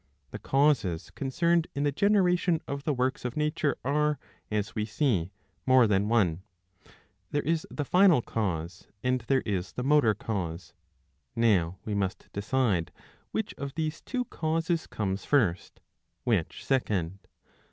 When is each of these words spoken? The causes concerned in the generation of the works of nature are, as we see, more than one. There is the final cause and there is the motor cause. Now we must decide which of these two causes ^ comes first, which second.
The 0.31 0.39
causes 0.39 1.11
concerned 1.11 1.67
in 1.75 1.83
the 1.83 1.91
generation 1.91 2.59
of 2.67 2.85
the 2.85 2.91
works 2.95 3.23
of 3.23 3.37
nature 3.37 3.77
are, 3.85 4.17
as 4.49 4.73
we 4.73 4.83
see, 4.83 5.29
more 5.67 5.85
than 5.85 6.09
one. 6.09 6.41
There 7.29 7.43
is 7.43 7.67
the 7.69 7.85
final 7.85 8.23
cause 8.23 8.87
and 9.03 9.21
there 9.27 9.41
is 9.41 9.73
the 9.73 9.83
motor 9.83 10.15
cause. 10.15 10.73
Now 11.35 11.77
we 11.85 11.93
must 11.93 12.33
decide 12.33 12.91
which 13.29 13.53
of 13.59 13.75
these 13.75 14.01
two 14.01 14.25
causes 14.25 14.87
^ 14.87 14.89
comes 14.89 15.23
first, 15.23 15.81
which 16.23 16.65
second. 16.65 17.19